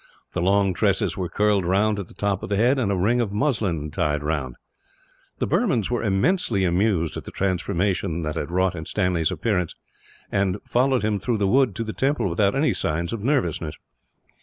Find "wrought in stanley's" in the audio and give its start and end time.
8.55-9.29